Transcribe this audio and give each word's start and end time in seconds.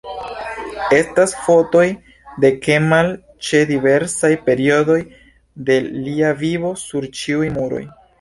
Estas 0.99 1.33
fotoj 1.41 1.83
de 2.45 2.49
Kemal 2.67 3.09
ĉe 3.49 3.61
diversaj 3.73 4.31
periodoj 4.47 4.97
de 5.69 5.77
lia 6.07 6.33
vivo 6.41 6.73
sur 6.85 7.07
ĉiuj 7.21 7.51
muroj. 7.59 7.83